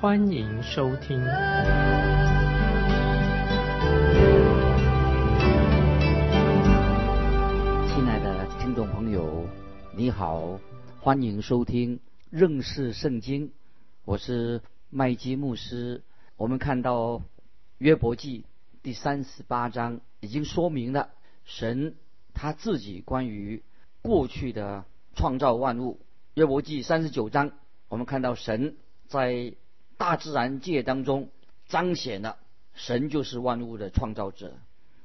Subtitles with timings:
[0.00, 1.18] 欢迎收听。
[1.18, 1.28] 亲
[8.06, 9.46] 爱的听众朋友，
[9.94, 10.58] 你好，
[11.02, 12.00] 欢迎收听
[12.30, 13.52] 认识圣经，
[14.06, 16.02] 我是麦基牧师。
[16.38, 17.20] 我们看到
[17.76, 18.46] 约伯记
[18.82, 21.10] 第三十八章已经说明了
[21.44, 21.94] 神。
[22.32, 23.62] 他自己关于
[24.00, 26.00] 过去的创造万物，
[26.32, 27.52] 约伯记三十九章，
[27.90, 29.52] 我们看到神在
[30.00, 31.28] 大自然界当中
[31.68, 32.38] 彰显了
[32.72, 34.54] 神就是万物的创造者，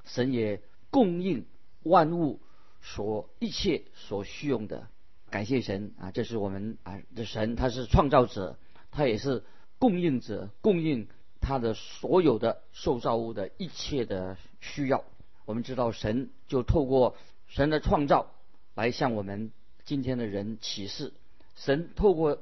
[0.05, 1.45] 神也供应
[1.83, 2.39] 万物
[2.81, 4.87] 所一切所需用的。
[5.29, 8.57] 感谢神啊，这是我们啊的神，他是创造者，
[8.89, 9.43] 他也是
[9.79, 11.09] 供应者，供应
[11.41, 15.03] 他的所有的受造物的一切的需要。
[15.43, 18.31] 我们知道神就透过神的创造
[18.75, 19.51] 来向我们
[19.83, 21.11] 今天的人启示，
[21.57, 22.41] 神透过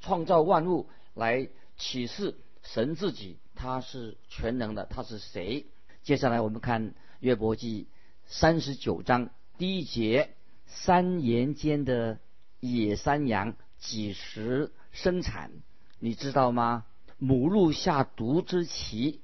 [0.00, 1.50] 创造万物来
[1.80, 5.64] 启示神自己，他是全能的，他是谁？
[6.02, 7.88] 接下来我们看约伯记
[8.26, 10.34] 三十九章第一节：
[10.66, 12.20] 山岩间的
[12.60, 15.50] 野山羊几时生产？
[15.98, 16.84] 你知道吗？
[17.16, 19.20] 母鹿下毒之期，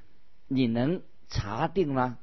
[0.48, 2.18] 你能查定吗？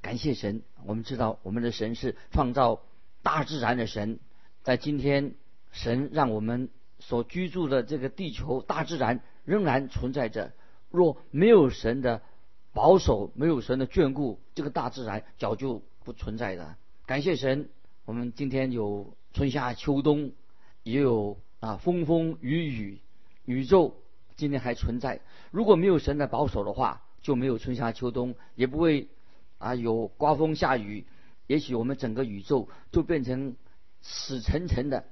[0.00, 2.82] 感谢神，我们知道我们的神是创造
[3.22, 4.20] 大自然的神。
[4.62, 5.34] 在今天，
[5.72, 10.52] 神让我们所居住的这个地球大自然仍然存在着。
[10.90, 12.22] 若没有神的
[12.72, 16.76] 保守，没有神的眷顾，这个大自然早就不存在的。
[17.06, 17.68] 感谢神，
[18.04, 20.32] 我们今天有春夏秋冬，
[20.82, 23.00] 也有啊风风雨雨，
[23.44, 23.96] 宇宙
[24.36, 25.20] 今天还存在。
[25.50, 29.08] 如果没有神的保守的话，就没有春夏秋冬，也不会。
[29.58, 31.06] 啊，有刮风下雨，
[31.46, 33.54] 也许我们整个宇宙就变成
[34.00, 35.04] 死沉沉的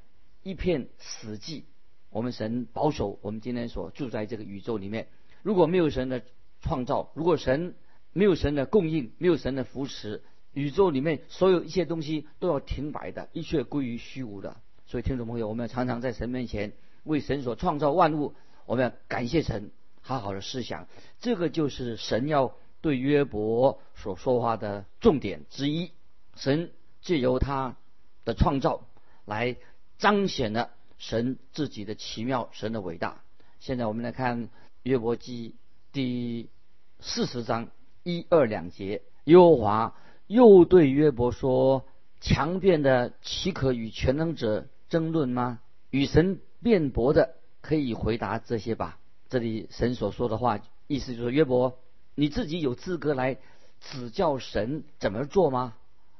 [0.43, 1.63] 一片死寂。
[2.11, 5.09] 我们神保守我们今天所住在这个宇宙里面。
[5.43, 6.23] 如果没有神的
[6.61, 7.75] 创造，如果神
[8.13, 10.23] 没有神的供应，没有神的扶持，
[10.53, 14.57] 宇宙里面所有一切东西都要停摆的，一切归于虚无的。
[14.87, 16.73] 所以，听众朋友，我们要常常在神面前
[17.05, 18.35] 为神所创造万物，
[18.67, 20.89] 我们要感谢神，好好的思想。
[21.21, 22.55] 这个就是神要。
[22.83, 25.91] 对约伯所说话的重点之一，
[26.35, 26.73] 神
[27.03, 27.77] 借由他
[28.25, 28.87] 的创造
[29.27, 29.59] 来
[29.99, 33.23] 彰显了神自己的奇妙，神的伟大。
[33.59, 34.51] 现在我们来看
[34.83, 35.57] 约伯记
[35.93, 36.51] 第
[36.99, 37.71] 四十章
[38.03, 39.97] 一二两节，耶和华
[40.27, 41.87] 又对约伯说
[42.21, 45.61] ：“强辩的岂可与全能者争论吗？
[45.89, 48.99] 与神辩驳的可以回答这些吧。”
[49.31, 51.79] 这里神所说的话，意思就是约伯。
[52.15, 53.39] 你自己有资格来
[53.81, 55.75] 指教神怎么做吗？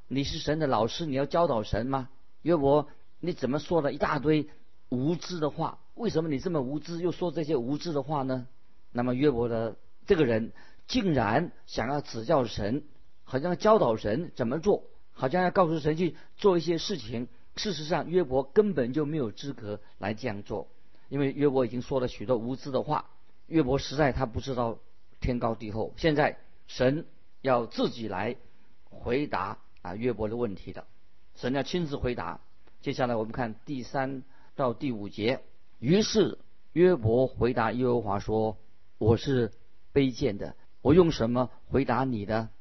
[0.07, 2.09] 你是神的老师，你要教导神吗？
[2.41, 2.87] 约伯，
[3.19, 4.49] 你怎么说了一大堆
[4.91, 5.79] 无知的话？
[5.95, 8.47] 为什么你这么无知，又说这些无知的话呢？
[8.91, 9.75] 那么约伯的
[10.05, 10.51] 这个人
[10.85, 12.83] 竟然想要指教神，
[13.23, 17.27] 好像教导神怎么做，好像要告诉神去做一些事情。
[17.55, 20.67] 事实上，约伯根本就没有资格来这样做，
[21.09, 23.09] 因为约伯已经说了许多无知的话。
[23.47, 24.77] 约伯实在他不知道。
[25.23, 27.05] 天高地厚，现在神
[27.41, 28.37] 要自己来
[28.85, 30.87] 回答啊约伯的问题的，
[31.35, 32.41] 神要亲自回答。
[32.81, 34.23] 接下来我们看第三
[34.61, 35.39] 到第五节。
[35.79, 36.37] 于是
[36.71, 38.57] 约伯回答耶和华说
[38.99, 39.51] ：“我是
[39.91, 42.51] 卑贱的，我用什么回答你呢？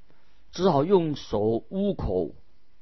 [0.50, 2.30] 只好用手捂口。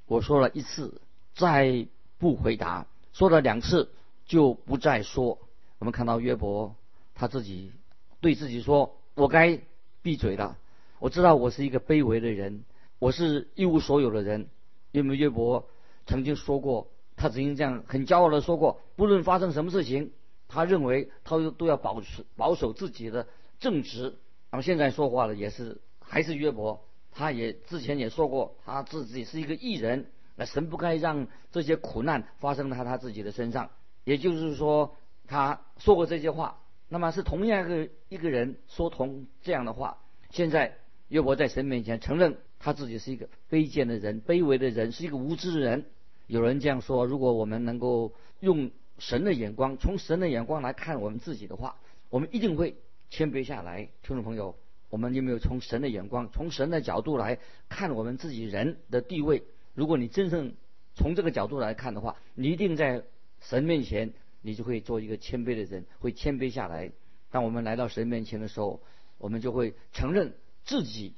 [0.06, 1.00] 我说了一次，
[1.34, 3.90] 再不回答；说了两次，
[4.24, 5.40] 就不再说。”
[5.80, 6.76] 我们看到约伯
[7.16, 7.72] 他自己
[8.20, 8.94] 对自己说。
[9.16, 9.60] 我该
[10.00, 10.56] 闭嘴了。
[11.00, 12.62] 我知道我是一个卑微的人，
[13.00, 14.48] 我是一无所有的人。
[14.92, 15.68] 因为约伯
[16.06, 16.86] 曾经说过，
[17.18, 20.12] 他曾经这样很骄傲的说过：，不论发生什么事情，
[20.46, 23.26] 他认为他都都要保持保守自己的
[23.58, 24.14] 正直。
[24.50, 30.06] 那么现在说话的也是还是约伯，他也之前也说过，他自己是一个艺人，
[30.36, 33.70] 那神不该让这些苦难发生在他自己的身上。
[34.04, 36.60] 也就是说，他说过这些话。
[36.88, 39.98] 那么是同样一个一个人说同这样的话。
[40.30, 40.78] 现在
[41.08, 45.84] 约伯在神面前承认他自己是一个卑贱的人、卑微的人，是一个无知的人。
[46.28, 51.76] 有人这样说：如果我们能够用神的眼光，从神的眼光来看我们自己的话，
[52.10, 52.76] 我们一定会
[53.10, 53.88] 谦卑下来。
[54.02, 54.56] 听众朋友，
[54.90, 57.38] 我们有没有从神的眼光，从神的角度来
[57.68, 59.42] 看我们自己人的地位？
[59.74, 60.54] 如果你真正
[60.94, 63.04] 从这个角度来看的话，你一定在
[63.40, 66.92] 神面前，你就会做一个谦卑的人，会谦卑下来。
[67.30, 68.82] 当我们来到神面前的时候，
[69.16, 70.34] 我们就会承认
[70.64, 71.14] 自己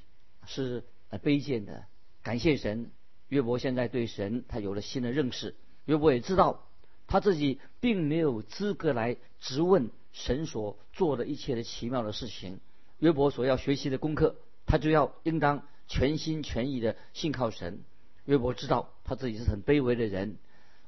[0.47, 1.85] 是卑贱的。
[2.23, 2.91] 感谢神，
[3.31, 5.55] 约伯现在对神他有了新的认识。
[5.87, 6.67] 约伯也知道
[7.06, 12.61] 他自己并没有资格来质问神所做的一切的奇妙的事情。
[12.99, 14.37] 约伯所要学习的功课，
[14.67, 17.81] 他就要应当全心全意的信靠神。
[18.27, 20.37] 约伯知道他自己是很卑微的人，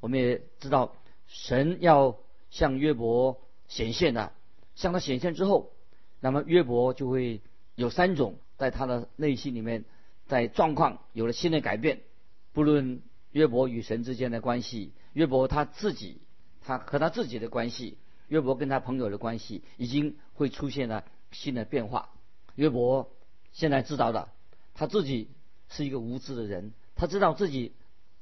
[0.01, 0.95] 我们也知道
[1.27, 2.19] 神要
[2.51, 4.33] 向约伯显现的，
[4.75, 5.73] 向他显现之后，
[6.21, 7.41] 那么约伯就会
[7.75, 9.85] 有三种在他的内心里面，
[10.27, 12.03] 在状况有了新的改变。
[12.53, 16.21] 不论约伯与神之间的关系，约伯他自己，
[16.61, 17.97] 他和他自己的关系，
[18.29, 22.11] 约伯跟他朋友的关系，已经会出现了新的变化。
[22.55, 23.11] 约伯
[23.53, 24.33] 现在知道了，
[24.75, 25.29] 他自己
[25.69, 26.73] 是一个无知的人。
[26.95, 27.73] 他知道自己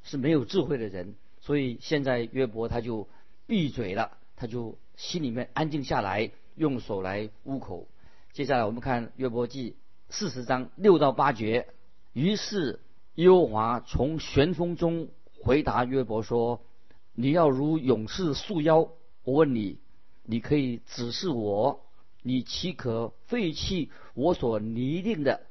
[0.02, 3.08] 是没有智慧的人，所以现在约伯他就
[3.46, 7.88] 闭嘴了，他就心里面安静下来，用手来捂口。
[8.32, 9.76] 接下来我们看约伯记
[10.08, 11.66] 四十章六到八节。
[12.12, 12.80] 于是
[13.16, 15.08] 耶和华从旋风中
[15.42, 16.62] 回答约伯说
[17.14, 18.90] ：“你要如勇士束腰。
[19.24, 19.78] 我问你，
[20.22, 21.84] 你可以指示我，
[22.22, 25.42] 你岂可废弃我所拟定的？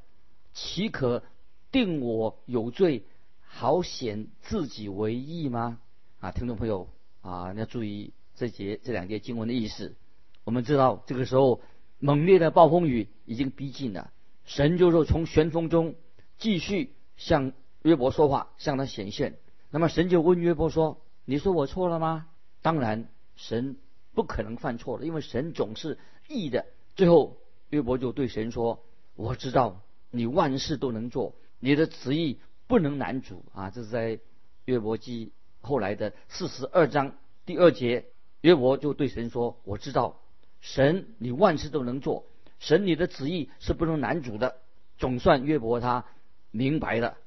[0.54, 1.24] 岂可
[1.72, 3.04] 定我有罪？”
[3.52, 5.80] 好显自己为义吗？
[6.20, 6.88] 啊，听众朋友
[7.22, 9.96] 啊，你要注意这节这两节经文的意思。
[10.44, 11.60] 我们知道这个时候
[11.98, 14.12] 猛烈的暴风雨已经逼近了，
[14.46, 15.96] 神就说从旋风中
[16.38, 19.38] 继续向约伯说话，向他显现。
[19.70, 22.26] 那么神就问约伯说：“你说我错了吗？”
[22.64, 23.78] 当然，神
[24.16, 26.66] 不可能犯错的，因为神总是义的。
[26.96, 27.38] 最后
[27.70, 28.84] 约伯就对神说
[29.16, 32.40] ：“我知道你万事都能做，你的旨意。”
[32.70, 33.72] 不能难主啊！
[33.72, 34.20] 这是在
[34.66, 38.06] 约伯记后来的四十二章第二节，
[38.42, 40.20] 约伯就对神说：“我知道，
[40.62, 42.26] 神你万事都能做，
[42.60, 44.58] 神你的旨意是不能难主的。”
[45.00, 46.06] 总算约伯他
[46.52, 47.18] 明白了，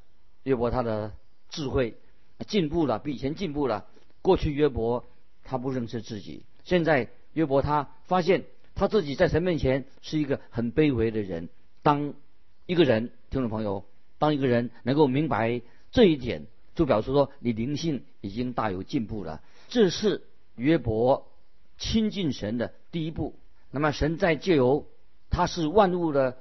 [0.43, 1.13] 约伯他的
[1.49, 1.97] 智慧
[2.47, 3.87] 进步了，比以前进步了。
[4.21, 5.05] 过去约伯
[5.45, 11.49] 他不认识自己，现在约伯他发现他自己在神面前是一个很卑微的人。
[11.83, 12.15] 当
[12.67, 13.85] 一个人，听众朋友。
[14.19, 16.47] 当一个人能够明白这一点，
[16.77, 19.43] 就表示说你灵性已经大有进步了。
[19.69, 20.23] 这是
[20.55, 21.29] 约伯
[21.77, 23.35] 亲近神的第一步。
[23.73, 24.87] 那么神在借由
[25.29, 26.39] 他是万物的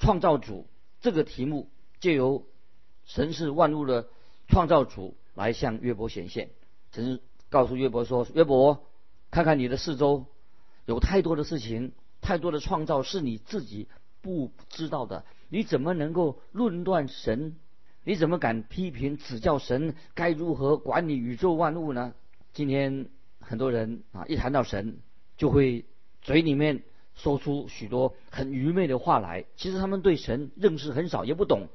[0.00, 0.66] 创造主
[1.00, 1.68] 这个题目，
[2.02, 2.44] 借由
[3.04, 4.08] 神是万物的
[4.48, 6.50] 创造主来向约伯显现。
[6.90, 8.84] 神告诉约伯说：“约伯，
[9.30, 10.26] 看看你的四周，
[10.84, 13.86] 有太多的事情，太多的创造是你自己
[14.20, 17.54] 不知道的。”你怎么能够论断神？
[18.02, 22.14] 你怎么敢批评指教神该如何管理宇宙万物呢？
[22.52, 23.06] 今天
[23.38, 24.98] 很多人啊，一谈到神，
[25.36, 25.84] 就会
[26.20, 26.82] 嘴里面
[27.14, 29.44] 说出许多很愚昧的话来。
[29.56, 31.68] 其实他们对神认识很少，也不懂，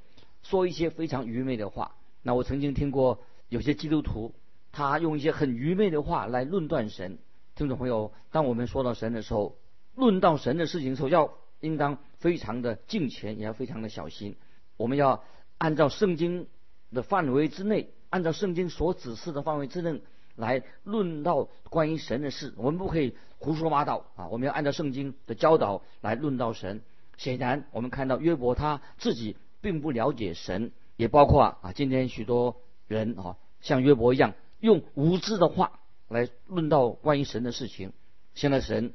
[0.49, 1.95] 说一些非常愚昧的话。
[2.21, 4.33] 那我曾经听过有些基督徒，
[4.71, 7.17] 他用一些很愚昧的话来论断神。
[7.55, 9.57] 听众朋友，当我们说到神的时候，
[9.95, 11.33] 论到神的事情的时候，要。
[11.59, 14.35] 应当非常的敬虔，也要非常的小心。
[14.77, 15.23] 我们要
[15.57, 16.45] 按照圣经
[16.93, 19.99] 的范围之内，按照圣经所指示的范围之内
[20.35, 22.53] 来论到关于神的事。
[22.57, 24.27] 我们不可以胡说八道啊！
[24.27, 26.83] 我们要按照圣经的教导来论到神。
[27.17, 37.93] 显然，我们看到约伯他自己并不了解神，也包括啊，今天许多人啊，像约伯一样，用无知的话来论到关于神的事情。
[38.33, 38.93] 现在神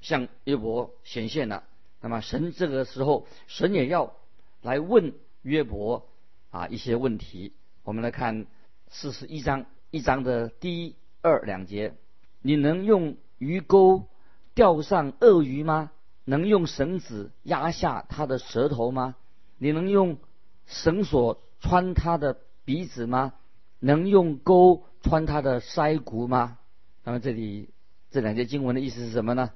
[0.00, 1.64] 向约伯显现了。
[2.00, 4.14] 那么神这个时候，神也要
[4.60, 6.08] 来问约伯
[6.50, 7.52] 啊一些问题。
[7.84, 8.46] 我们来看
[8.88, 11.94] 四十一章一章的第一二两节：
[12.42, 14.08] 你能用鱼钩
[14.54, 15.90] 钓上鳄鱼吗？
[16.24, 19.16] 能用绳子压下它的舌头吗？
[19.62, 20.18] 你能用
[20.66, 23.32] 绳索穿他的鼻子吗？
[23.78, 26.58] 能用钩穿他的腮骨吗？
[27.04, 27.70] 那么这里
[28.10, 29.52] 这两节经文的意思是什么呢？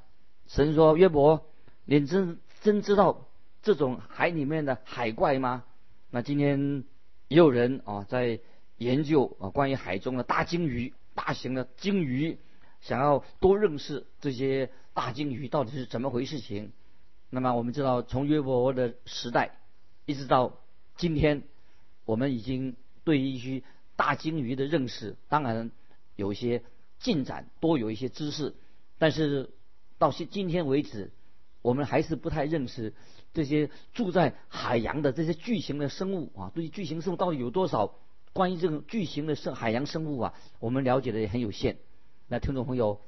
[0.46, 1.44] 神说约伯。
[1.86, 3.26] 你真真知道
[3.62, 5.64] 这种海里面的海怪吗？
[6.10, 6.84] 那今天
[7.26, 8.38] 也有人啊在
[8.76, 12.38] 研究啊关于海中的大鲸鱼、大型的鲸鱼，
[12.80, 16.70] 想要多认识这些大鲸鱼到底是怎么回事情。
[17.28, 19.58] 那么我们知道，从约伯的时代
[20.06, 20.58] 一直到
[20.96, 21.42] 今天，
[22.04, 23.62] 我们已经对一些
[23.96, 25.70] 大鲸鱼的认识，当然
[26.14, 26.62] 有一些
[26.98, 28.54] 进展，多有一些知识，
[28.98, 29.50] 但是
[29.98, 31.10] 到现今天为止。
[31.62, 32.94] 我们还是不太认识
[33.34, 36.52] 这些住在海洋的这些巨型的生物啊。
[36.54, 37.92] 对于巨型生物到底有多少？
[38.32, 41.78] 关于这种巨型的生海洋生物啊，我们了解的也很有限。
[42.28, 43.00] 那听众朋友，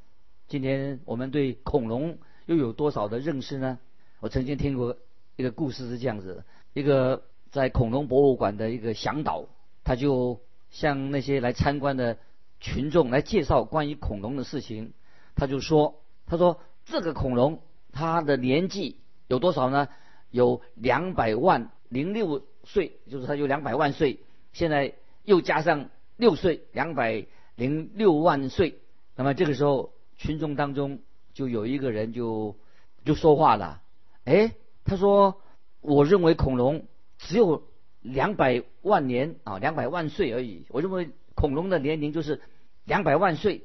[0.49, 3.79] 今天我们对恐龙又有多少的认识呢？
[4.19, 4.97] 我曾经听过
[5.37, 6.43] 一个故事是这样子：
[6.79, 9.47] 一个在恐龙博物馆的一个向导，
[9.85, 12.19] 他就向那些来参观的
[12.61, 14.93] 群众来介绍关于恐龙的事情。
[15.35, 19.89] 他就说：“他说这个恐龙它的年纪有多少呢？
[20.31, 24.21] 有两百万零六岁，就是它有两百万岁。
[24.53, 24.95] 现在。”
[25.29, 28.79] 又加上六岁，两百零六万岁。
[29.15, 31.01] 那么这个时候，群众当中
[31.35, 32.57] 就有一个人就
[33.05, 33.83] 就说话了。
[34.25, 34.55] 哎，
[34.87, 35.43] 他说
[35.81, 36.87] ：“我认为恐龙
[37.19, 37.63] 只有
[38.01, 40.67] 两百万年啊，两百万岁而已。
[40.69, 42.41] 我认为恐龙的年龄就是
[42.85, 43.65] 两百万岁。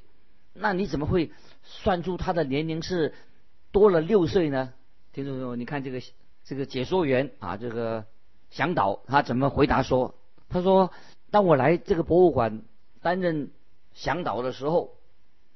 [0.53, 1.32] 那你怎么会
[1.63, 3.13] 算出它的年龄是
[3.72, 4.74] 多了六岁呢？”
[5.13, 6.01] 听众朋友，你看这个
[6.43, 8.05] 这个解说员啊，这个
[8.50, 10.15] 向导他怎么回答说
[10.50, 10.91] ：“他说。”
[11.34, 12.62] 当我来这个博物馆
[13.01, 13.50] 担任
[13.96, 15.00] 向导的时候，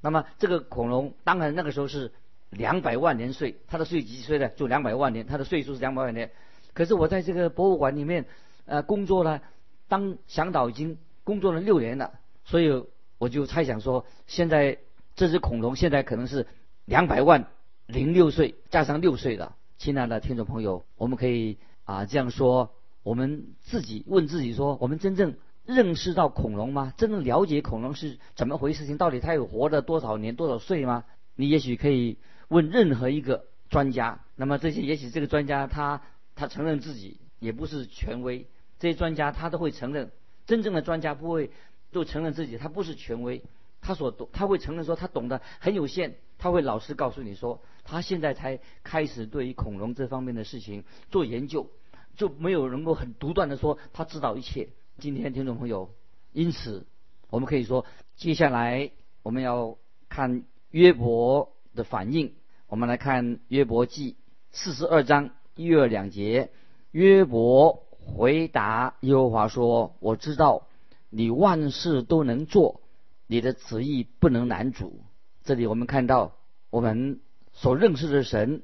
[0.01, 2.11] 那么这个恐龙当然那个时候是
[2.49, 4.49] 两百万年岁，它的岁几岁呢？
[4.49, 6.31] 就两百万年，它的岁数是两百万年。
[6.77, 8.27] 可是我在这个博物馆里面
[8.67, 9.41] 呃工作了，
[9.87, 12.85] 当向导已经工作了六年了，所以
[13.17, 14.77] 我就猜想说，现在
[15.15, 16.45] 这只恐龙现在可能是
[16.85, 17.47] 两百万
[17.87, 19.55] 零六岁加上六岁了。
[19.79, 25.35] 亲爱的听众朋友，我们可以啊这样说，我们自己问自己说，我们真正。
[25.65, 26.93] 认识到恐龙吗？
[26.95, 28.85] 真正了解恐龙是怎么回事？
[28.85, 31.03] 情到底它有活了多少年、多少岁吗？
[31.35, 34.21] 你也许可以问任何一个专家。
[34.37, 36.03] 那么这些，也许这个专家他
[36.37, 38.47] 他承认自己也不是权威。
[38.79, 40.11] 这些专家他都会承认，
[40.45, 41.51] 真正的专家不会
[41.91, 43.43] 都承认自己他不是权威。
[43.81, 46.15] 他所懂，他会承认说他懂得很有限。
[46.39, 51.71] 他会老实告诉你说，他现在才开始对于恐龙这方面的事情做研究，
[52.15, 54.69] 就没有能够很独断的说他知道一切。
[54.99, 55.91] 今天听众朋友，
[56.33, 56.85] 因此
[57.29, 58.91] 我们可以说，接下来
[59.23, 59.77] 我们要
[60.09, 62.35] 看约伯的反应。
[62.67, 64.17] 我们来看约伯记
[64.51, 66.51] 四十二章一二两节。
[66.91, 70.67] 约伯回答耶和华说：“我知道
[71.09, 72.79] 你万事都能做，
[73.27, 75.01] 你的旨意不能难阻。”
[75.43, 76.31] 这里我们看到
[76.69, 77.19] 我们
[77.51, 78.61] 所认识的神，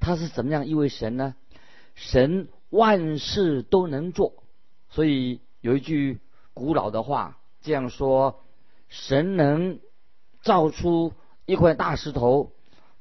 [0.00, 1.34] 他是怎么样一位神呢？
[1.94, 4.44] 神万事都能做，
[4.88, 5.40] 所以。
[5.60, 6.20] 有一句
[6.54, 8.44] 古老的话这样说
[8.88, 9.80] ：“神能
[10.40, 11.14] 造出
[11.46, 12.52] 一块大石头，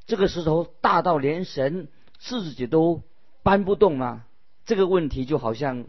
[0.07, 3.03] 这个石头大到连神自己都
[3.47, 4.25] 搬不动吗？”
[4.67, 5.85] 这个问题就好像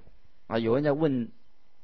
[0.47, 1.33] 啊，有人在问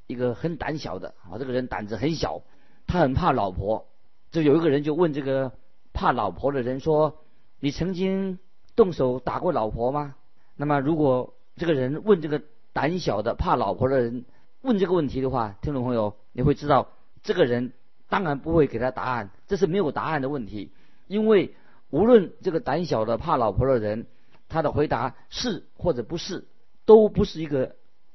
[0.06, 2.42] 一个很胆小的啊，这个人胆子很小，
[2.86, 3.88] 他很怕老婆。
[4.30, 5.50] 就有一个人就问这个
[5.92, 7.16] 怕老婆的人说
[7.58, 8.38] ：“你曾经
[8.76, 10.14] 动手打过老婆吗？”
[10.54, 12.40] 那么如果这个人问这个
[12.72, 14.24] 胆小的怕老婆的人，
[14.60, 16.86] 问这个问题的话，听众朋友，你会知道，
[17.24, 17.72] 这个人
[18.08, 20.70] 当然不会给他答案，这是没有答案的问题。
[21.08, 21.52] 因为
[21.90, 24.06] 无论这个胆小的怕老婆的人，
[24.54, 26.46] 他的回答是或者不是，
[26.84, 27.74] 都不是一个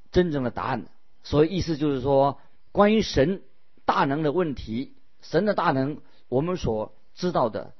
[0.09, 0.85] 真正的答案。
[1.21, 2.39] 所以意思就是说，
[2.71, 3.41] 关于神
[3.83, 7.73] 大能的问题，神的大能我们所知道的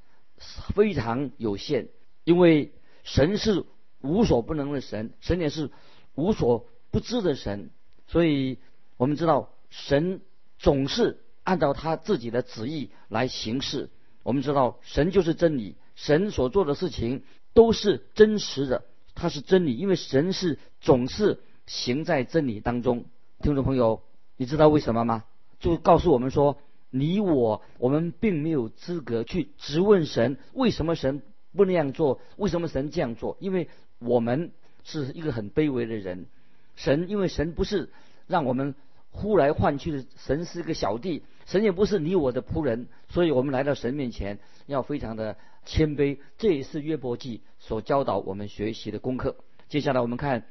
[0.76, 1.88] 非常有限，
[2.26, 2.74] 因为
[3.06, 3.64] 神是
[4.02, 5.72] 无所不能的神，神也是
[6.16, 7.70] 无所不知的神。
[8.08, 8.58] 所以，
[8.98, 10.20] 我们知道神
[10.58, 13.90] 总是按照他自己的旨意来行事。
[14.24, 18.84] 我们知道神就是真理，神所做的事情都是真实的，
[19.16, 23.06] 它是真理，因为神是总是行在真理当中。
[23.42, 24.02] 听众朋友，
[24.38, 25.24] 你知道为什么吗？
[25.60, 26.58] 就告诉我们说，
[26.90, 31.22] 你我我们并没有资格去质问神为什么神
[31.56, 34.52] 不那样做，为什么神这样做，因为我们
[34.84, 36.28] 是一个很卑微的人。
[36.76, 37.90] 神，因为神不是
[38.26, 38.74] 让我们
[39.12, 46.20] 呼来唤去的，神是个小弟，神也不是你我的仆人，所以我们来到神面前要非常的谦卑。
[46.38, 49.36] 这也是约伯记所教导我们学习的功课。
[49.68, 50.46] 接下来我们看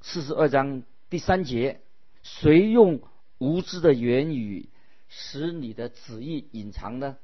[0.00, 1.80] 四十二章第三节：
[2.22, 3.00] 谁用
[3.38, 4.68] 无知的言语
[5.08, 7.16] 使你的旨意隐藏呢？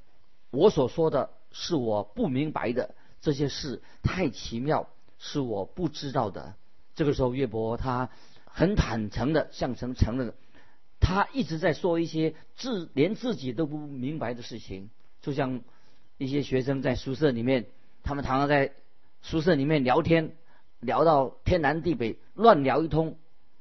[0.50, 6.54] 我所说的是我不明白的，这些事太奇妙，是我不知道的。
[6.94, 8.10] 这个时候，约伯他。
[8.52, 10.34] 很坦诚的向神承认，
[11.00, 14.90] 他一直在说一些自连自己都不明白的事情，
[15.22, 15.62] 就像
[16.18, 17.66] 一些学生在宿舍里面，
[18.02, 18.72] 他们常常在
[19.22, 20.36] 宿舍里面聊天，
[20.78, 23.16] 聊到天南地北，乱聊一通。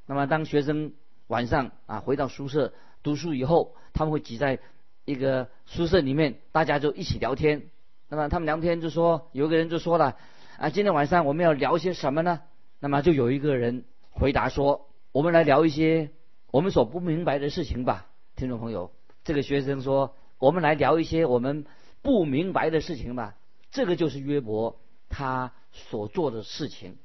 [0.05, 0.93] 那么当学生
[1.27, 4.59] 晚上啊回到宿舍读书以后，他们会挤在
[5.05, 7.63] 一个宿舍里面，大家就一起聊天。
[8.09, 10.17] 那么他们聊天就说，有个人就说了，
[10.57, 12.41] 啊，今天晚上我们要聊些什么呢？
[12.79, 16.11] 那么就有一个人回答说：“我们来聊一些
[16.51, 18.91] 我们所不明白的事情吧。”听众朋友，
[19.23, 21.65] 这个学生说：“我们来聊一些我们
[22.01, 23.35] 不明白的事情吧。”
[23.71, 24.79] 这个就是约伯
[25.09, 26.97] 他所做的事情。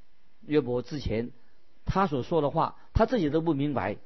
[0.47, 1.31] 约伯之前
[1.85, 3.99] 他所说的话，他自己都不明白，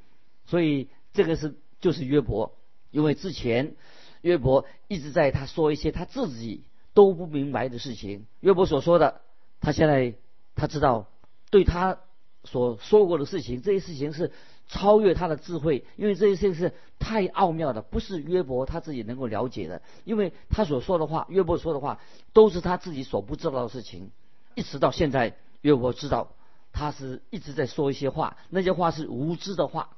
[0.46, 2.56] 所以这个是就是约伯，
[2.90, 3.76] 因为之前
[4.22, 6.64] 约伯一直在他说一些他自己
[6.94, 8.26] 都不明白的事情。
[8.40, 9.20] 约伯所说的，
[9.60, 10.14] 他现在
[10.54, 11.06] 他知道。
[11.50, 11.98] 对他
[12.44, 14.32] 所说过的事情，这些事情是
[14.68, 19.82] 超越他的智慧，因为这些事情是太奥妙的，不是约伯他自己能够了解的。
[20.04, 22.00] 因为他所说的话，约伯说的话，
[22.32, 24.10] 都是他自己所不知道的事情。
[24.54, 26.32] 一直到现在，约伯知道
[26.72, 29.96] 他是一直在说一些话，那些话是无知的话。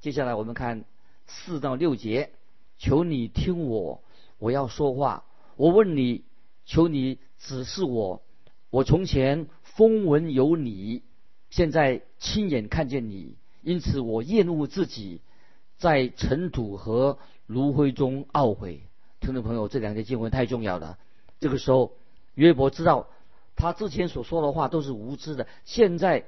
[0.00, 0.84] 接下来我们看
[1.26, 2.30] 四到六节，
[2.78, 4.02] 求你听我，
[4.38, 5.24] 我要说话。
[5.56, 6.24] 我问你，
[6.64, 8.22] 求你指示我。
[8.70, 9.48] 我从前。
[9.72, 11.02] 风闻有你，
[11.48, 15.20] 现在亲眼看见你，因此我厌恶自己，
[15.78, 18.82] 在尘土和炉灰中懊悔。
[19.20, 20.98] 听众朋友，这两节经文太重要了。
[21.40, 21.92] 这个时候，
[22.34, 23.08] 约伯知道
[23.56, 25.46] 他之前所说的话都是无知的。
[25.64, 26.24] 现在，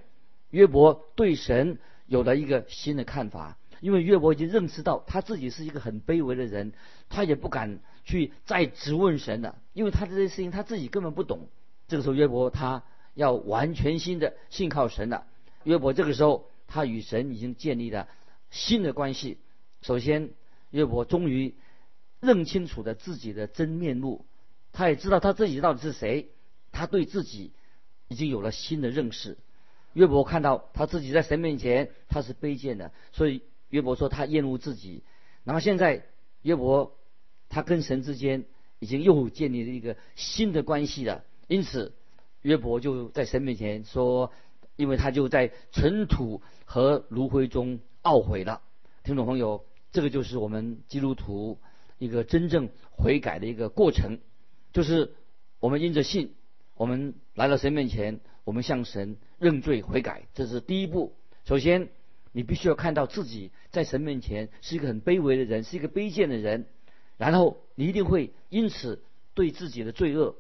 [0.51, 6.73] 约伯对神有了一个新的看法，因为约伯已经认识到他自己是一个很卑微的人，
[7.09, 11.49] 他也不敢去再质问神了，因为他这些事情他自己根本不懂。
[11.89, 12.83] 这个时候，约伯他。
[13.17, 15.25] 要完全新的信靠神了。
[15.63, 18.09] 约伯这个时候，他与神已经建立了
[18.51, 19.39] 新的关系。
[19.83, 20.31] 首先，
[20.71, 21.55] 约伯终于
[22.21, 24.27] 认清楚了自己的真面目，
[24.73, 26.31] 他也知道他自己到底是谁。
[26.73, 27.53] 他对自己
[28.09, 29.39] 已经有了新的认识。
[29.93, 35.05] 约伯看到他自己在神面前他是卑贱的，所以约伯说他厌恶自己。
[35.45, 36.07] 然后现在，
[36.43, 36.99] 约伯
[37.49, 38.45] 他跟神之间
[38.79, 41.25] 已经又建立了一个新的关系了。
[41.49, 41.95] 因此。
[42.43, 44.31] 约伯就在神面前说，
[44.77, 48.63] 因为他就在尘土和炉灰中懊悔了。
[49.03, 51.59] 听众朋友，这个就是我们基督徒
[51.99, 54.19] 一个真正悔改的一个过程，
[54.73, 55.15] 就是
[55.61, 56.35] 我们因着信，
[56.75, 61.15] 我们来到神面前，我们向神认罪悔改，这是第一步。
[61.45, 61.89] 首先，
[62.33, 66.67] 你必须要看到自己在神面前是一个很卑微的人，是一个卑贱的人，
[67.17, 69.03] 然后你一定会因此
[69.35, 70.37] 对自己的罪恶。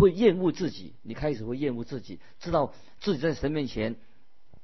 [0.00, 3.96] 会厌恶自己，你开始会厌恶自己，知道自己在神面前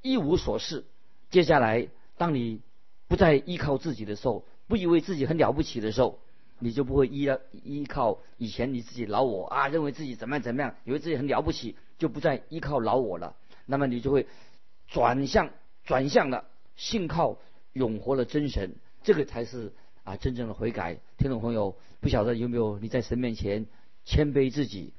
[0.01, 0.85] 一无所事。
[1.29, 2.61] 接下来，当你
[3.07, 6.19] 不再依靠自己的时候，不以为自己很了不起的时候，
[6.57, 13.35] 你就不会依依靠以前你自己老我啊，认为自己怎么样怎么样，以为自己很了不起，就不再依靠老我了。
[13.67, 14.25] 那么你就会
[14.87, 15.51] 转向
[15.83, 16.45] 转向了，
[16.75, 17.37] 信靠
[17.73, 19.71] 永活的真神，这个才是
[20.03, 20.97] 啊真正的悔改。
[21.19, 23.67] 听众朋友，不晓得有没有你在神面前
[24.03, 24.93] 谦卑自己？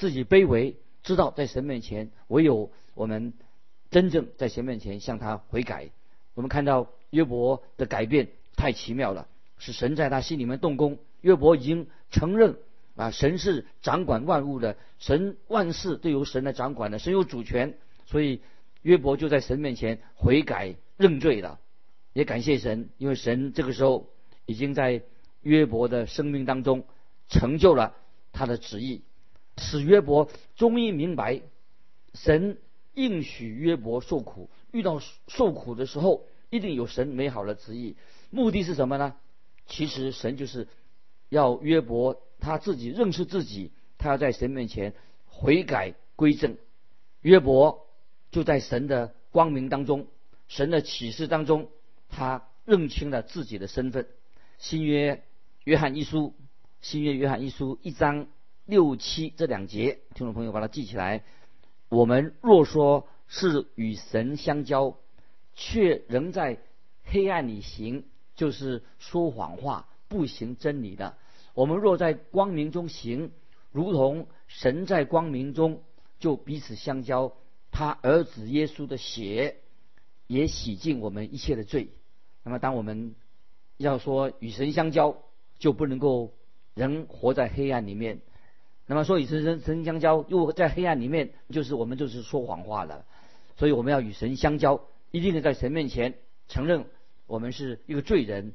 [0.00, 3.34] 自己卑微，知道在神面前，唯有我们
[3.90, 5.90] 真正在神面前向他悔改。
[6.32, 10.96] 我们看到约伯的改变太奇妙了，是神在他心里面动工。
[11.20, 12.56] 约伯已经承认
[12.96, 17.76] 啊，神是掌管万物的，神万事都由神来掌管的，神有主权。
[18.06, 18.40] 所以
[18.80, 21.60] 约伯就在神面前悔改认罪了，
[22.14, 24.08] 也感谢神，因为神这个时候
[24.46, 25.02] 已经在
[25.42, 26.84] 约伯的生命当中
[27.28, 27.94] 成就了
[28.32, 29.02] 他的旨意。
[29.60, 31.42] 使约伯终于明白，
[32.14, 32.56] 神
[32.94, 37.94] 应许约伯受苦，遇到受苦的时候，一定有神美好的旨意。
[38.30, 39.14] 目的是什么呢？
[39.66, 40.66] 其实神就是
[41.28, 44.94] 要约伯他自己认识自己，他要在神面前
[45.26, 46.56] 悔改归正。
[47.20, 47.86] 约伯
[48.30, 50.06] 就在神的光明当中，
[50.48, 51.68] 神的启示当中，
[52.08, 54.08] 他认清了自己的身份。
[54.56, 55.22] 新约
[55.64, 56.34] 约翰一书，
[56.80, 58.26] 新约约翰一书一章。
[58.66, 61.24] 六七这两节，听众朋友把它记起来。
[61.88, 64.96] 我们若说是与神相交，
[65.54, 66.58] 却仍在
[67.04, 68.04] 黑暗里行，
[68.36, 71.16] 就是说谎话，不行真理的。
[71.54, 73.32] 我们若在光明中行，
[73.72, 75.82] 如同神在光明中，
[76.20, 77.32] 就彼此相交。
[77.72, 79.56] 他儿子耶稣的血
[80.26, 81.88] 也洗净我们一切的罪。
[82.44, 83.14] 那么，当我们
[83.76, 85.16] 要说与神相交，
[85.58, 86.32] 就不能够
[86.74, 88.20] 人活在黑暗里面。
[88.90, 93.04] 那么说与神神神相交，又在黑暗里面，就是我们就是说谎话了。
[93.56, 96.14] 所以我们要与神相交，一定是在神面前
[96.48, 96.86] 承认
[97.28, 98.52] 我们是一个罪人。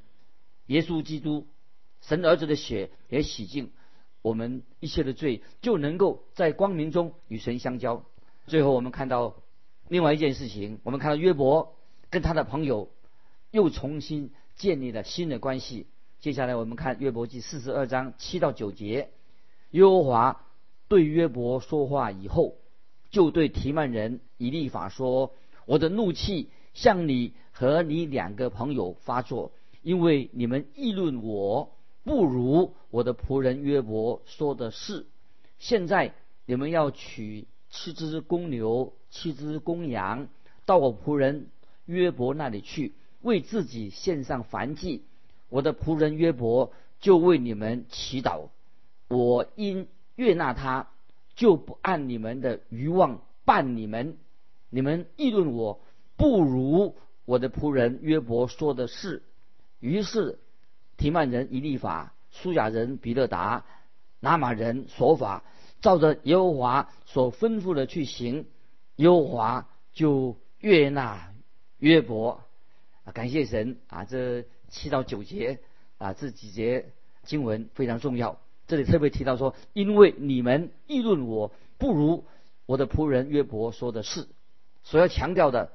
[0.66, 1.48] 耶稣基督，
[2.02, 3.72] 神儿子的血也洗净
[4.22, 8.04] 我们一切的罪，就能够在光明中与神相交。
[8.46, 9.38] 最后我们看到
[9.88, 11.78] 另外一件事情，我们看到约伯
[12.10, 12.92] 跟他的朋友
[13.52, 15.88] 又重新建立了新的关系。
[16.20, 19.12] 接下来我们看约伯记四十二章七到九节。
[19.76, 20.42] 耶和华
[20.88, 22.56] 对约伯说话以后，
[23.10, 25.34] 就对提曼人以利法说
[25.68, 35.08] ：“我的怒气向你和你两个朋友发作，因为你们议论我不如我的仆人约伯说的是。
[35.60, 36.14] 现在
[36.46, 40.30] 你们要取七只公牛、七只公羊，
[40.66, 41.50] 到我仆人
[41.86, 45.04] 约伯那里去，为自己献上燔祭。
[45.50, 48.48] 我的仆人约伯就为你们祈祷。
[49.08, 50.88] 我因悦纳他。”
[51.36, 54.16] 就不按你们的欲望办你们，
[54.70, 55.82] 你们议论我
[56.16, 59.22] 不如我的仆人约伯说的是。
[59.82, 60.40] 于是
[60.96, 63.66] 提曼人以利法、苏亚人比勒达、
[64.22, 65.44] 拿马人说法，
[65.82, 68.46] 照着耶和华所吩咐的去行，
[68.96, 71.34] 耶和华就悦纳
[71.80, 72.40] 约伯。
[73.04, 74.06] 啊，感谢神啊！
[74.06, 75.60] 这七到九节
[75.98, 78.40] 啊，这几节经文非常重要。
[78.68, 82.26] 这里特别提到说，因为你们议论我不如
[82.66, 84.28] 我的仆人约伯说的是，
[84.84, 85.72] 所要强调的，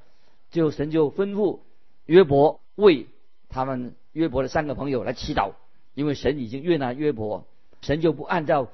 [0.49, 1.59] 就神就吩咐
[2.05, 3.07] 约伯为
[3.47, 5.53] 他们约伯的三个朋友来祈祷，
[5.93, 7.45] 因为神已经悦纳约伯，
[7.81, 8.67] 神就不按照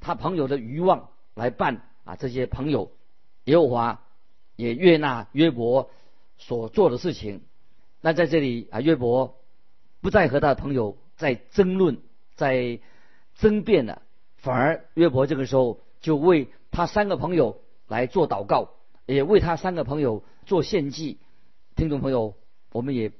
[0.00, 2.90] 他朋友的欲望来办啊这些朋友，
[3.44, 4.02] 耶和华
[4.56, 5.90] 也悦纳约伯
[6.38, 7.42] 所做的事情。
[8.00, 9.36] 那在这里啊，约伯
[10.00, 11.98] 不再和他的朋友在争论，
[12.36, 12.80] 在。
[13.40, 14.02] 争辩了，
[14.36, 18.74] 反而约伯这个时候就为他三个朋友来做祷告，
[19.06, 21.18] 也为他三个朋友做献祭。
[21.74, 22.34] 听众朋友，
[22.70, 23.12] 我们也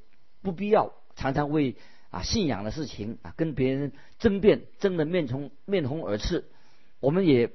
[0.42, 1.74] 不必要常常为
[2.11, 6.44] 啊信仰的事情啊跟别人争辩，争得面红面红耳赤。
[7.00, 7.50] 我们也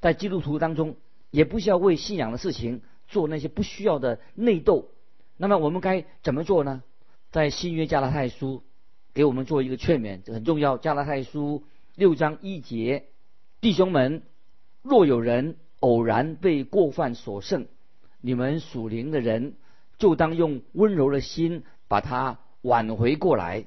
[0.00, 0.96] 在基督徒当中，
[1.30, 4.88] 也不需要为信仰的事情做那些不需要的内斗。
[5.36, 6.82] 那么我们该怎么做呢？
[7.30, 8.64] 在新约加拉太书
[9.14, 10.78] 给我们做一个劝勉，很重要。
[10.78, 11.62] 加拉太书。
[11.98, 13.08] 六章一节，
[13.60, 14.22] 弟兄们，
[14.82, 17.66] 若有人偶然被过犯所胜，
[18.20, 19.56] 你们属灵的人
[19.98, 23.64] 就当用温柔的心把他挽回过来。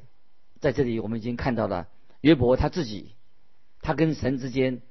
[0.62, 1.90] 在这里，我们已经看到了
[2.22, 3.16] 约伯他自己，
[3.82, 4.82] 他跟神之间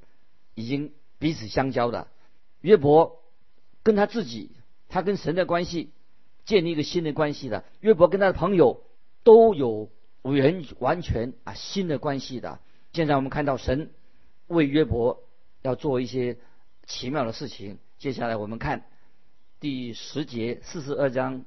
[0.55, 2.09] 已经彼此相交的。
[2.61, 3.22] 约伯
[3.83, 4.50] 跟他自己，
[4.90, 5.92] 他跟神的关系
[6.44, 7.64] 建立一个新的关系的。
[7.81, 8.83] 约伯跟他的朋友
[9.24, 12.61] 都有完完全啊新的关系的。
[12.92, 13.92] 现在我们看到神
[14.48, 15.22] 为约伯
[15.62, 16.38] 要做一些
[16.87, 17.79] 奇妙的事情。
[17.98, 18.85] 接下来我们看
[19.61, 21.44] 第十节四十二章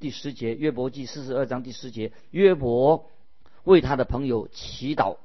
[0.00, 3.08] 第十节约伯记四十二章第十节约伯
[3.62, 5.18] 为他的朋友祈祷，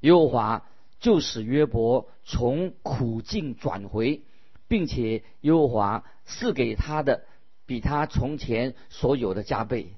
[0.00, 0.66] 耶和华
[0.98, 4.24] 就使约伯从苦境转回，
[4.66, 7.22] 并且耶和华赐给他的
[7.66, 9.94] 比他从前所有的加倍。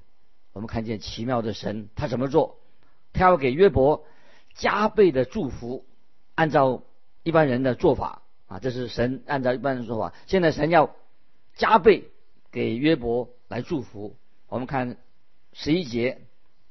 [0.53, 2.59] 我们看见奇妙的神，他怎么做？
[3.15, 4.05] 他要给约伯。
[4.55, 5.85] 加倍的祝福，
[6.35, 6.83] 按照
[7.23, 10.15] 一般人的做法啊，这是神按照一般人的做法。
[10.27, 10.95] 现在神要
[11.55, 12.11] 加倍
[12.51, 14.17] 给约伯来祝福。
[14.49, 14.97] 我们看
[15.53, 16.23] 十一节，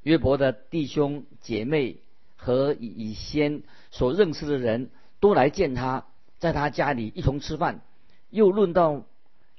[0.01, 1.97] 约伯的弟兄姐妹
[2.35, 6.05] 和以先所认识的人都来见他，
[6.39, 7.81] 在他家里一同吃饭，
[8.29, 9.03] 又论到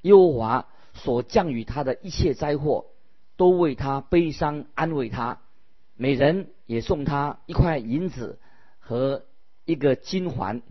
[0.01, 2.85] 优华所降与他的一切灾祸，
[3.37, 5.41] 都为他悲伤安慰他。
[5.97, 8.37] 每人也送他一块银子
[8.79, 9.23] 和
[9.63, 10.61] 一个金环。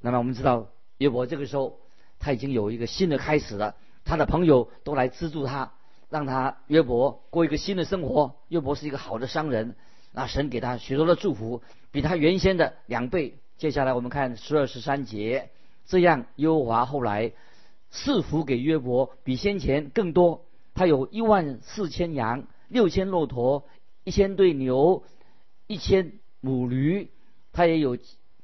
[0.00, 1.80] 那么我们知道约伯这个时候
[2.20, 5.72] 他已经有一个新的开始了，他的朋友都来资助他，
[6.08, 8.36] 让他约伯过一个新的生活。
[8.48, 9.74] 约伯是一个好的商人，
[10.12, 13.38] 那神给他许多的祝福，比他原先的两倍。
[13.58, 15.50] 接下来我们看十二十三节，
[15.86, 17.32] 这样优华后来
[17.90, 20.44] 赐福给约伯，比先前更多。
[20.74, 23.64] 他有一万四千羊，六千骆驼。
[24.04, 25.04] 一千对牛，
[25.66, 27.10] 一千母驴，
[27.52, 27.96] 他也有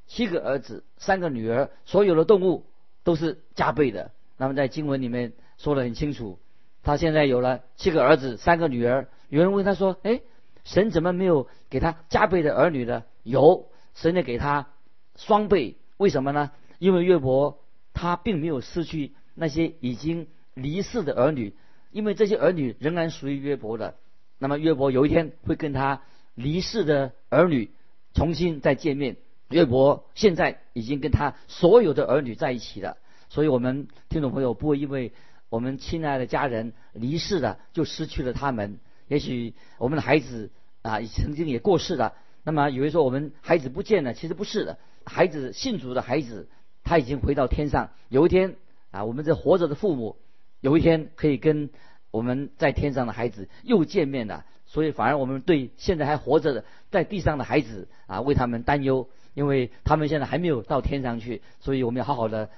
[0.07, 2.67] 七个儿子，三个女儿，所有的动物
[3.05, 4.13] 都是加倍的。
[4.37, 6.39] 那么在经文里面说的很清楚，
[6.83, 9.09] 他现在有了七个儿子，三个女儿。
[9.29, 10.23] 有人问他说：“哎，
[10.65, 14.69] 神怎么没有给他加倍的儿女呢？”有，神也给他
[15.17, 15.77] 双倍。
[15.97, 16.53] 为什么呢？
[16.79, 17.59] 因为约伯
[17.93, 21.55] 他并没有失去那些已经离世的儿女，
[21.91, 23.97] 因为这些儿女仍然属于约伯的。
[24.39, 26.03] 那么约伯有一天会跟他
[26.35, 27.71] 离世的儿女
[28.15, 29.17] 重新再见面。
[29.49, 32.99] 约伯现在已经跟他所有的儿女在一起了，
[33.31, 35.13] 所以我们听众朋友不会因为
[35.49, 38.79] 我们亲爱的家人离世了就失去了他们。
[39.09, 40.51] 也许我们的孩子
[40.83, 44.79] 啊曾经也过世了，那么以为说我们孩子不见了，其实不是的。
[45.05, 46.49] 孩子信主的孩子
[46.85, 48.57] 他已经回到天上，有一天
[48.91, 50.17] 啊我们这活着的父母
[50.61, 51.71] 有一天可以跟。
[52.11, 62.51] 我们在天上的孩子又见面了，所以反而我们对现在还活着的在地上的孩子啊，为他们担忧，因为他们现在还没有到天上去，所以我们要好好的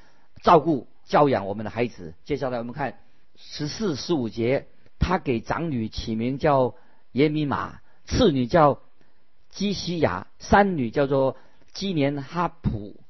[0.42, 2.14] 照顾教养我们的孩子。
[2.24, 2.98] 接下来我们看
[3.36, 4.66] 十四、十五节，
[4.98, 6.74] 他给长女起名叫
[7.12, 8.80] 耶米玛，次女叫
[9.50, 11.36] 基西亚，三女叫做
[11.72, 13.00] 基年哈普。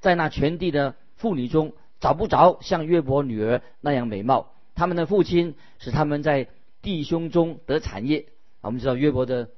[0.00, 4.52] 在那全地的妇女中，找不着像约伯女儿那样美貌。
[4.80, 6.48] 他们的父亲使他们在
[6.80, 8.28] 弟兄中得产业。
[8.62, 9.50] 我们知道约伯的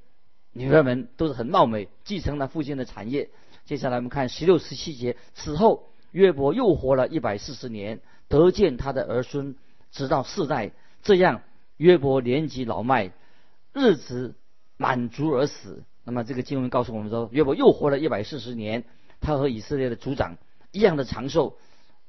[0.53, 3.31] 女儿们都是很貌美，继承了父亲的产业。
[3.65, 5.17] 接下来我们看十六、十七节。
[5.33, 9.55] 此后，约伯又活了一百四十年，得见他的儿孙，
[9.93, 10.73] 直到四代。
[11.05, 11.43] 这样，
[11.77, 13.13] 约伯年纪老迈，
[13.73, 14.35] 日子
[14.77, 15.85] 满足而死。
[16.03, 18.83] 那么，这个经文告诉我们说，约伯又活了一百四十年，
[19.21, 20.37] 他和以色列的族长
[20.73, 21.57] 一样的长寿。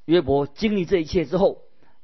[0.06, 1.62] 约伯经历这一切之后，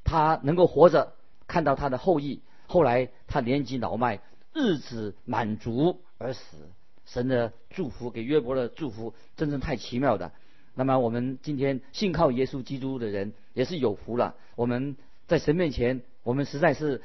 [0.10, 1.14] 他能够活着
[1.48, 2.42] 看到他的后裔。
[2.66, 4.20] 后来，他年纪老迈，
[4.54, 6.58] 日子满足而死。
[7.06, 10.32] 神的祝福给约伯的祝福，真正太奇妙的。
[10.74, 14.36] 那么我们今天信靠耶稣基督的人也是有福了。
[14.56, 14.96] 我们
[15.28, 17.04] 在神面前，我们实在是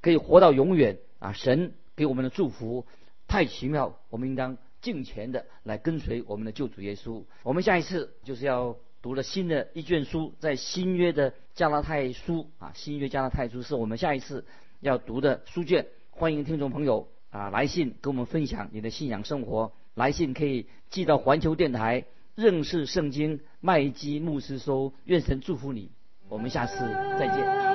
[0.00, 1.34] 可以活到永远啊！
[1.34, 2.86] 神给我们的祝福
[3.28, 7.24] 太奇妙，我们应当敬虔的来跟随我们的救主耶稣。
[7.42, 14.44] 我们下一次就是要读了新的一卷书，在新约的加拉太书啊，新约加拉太书是我们下一次
[14.80, 15.86] 要读的书卷。
[16.10, 17.08] 欢迎听众朋友。
[17.30, 19.72] 啊，来信跟我们分享你的信仰生活。
[19.94, 24.92] 来信可以寄到环球电台认识圣经麦基牧师收。
[25.04, 25.92] 愿神祝福你，
[26.28, 26.78] 我们下次
[27.18, 27.69] 再见。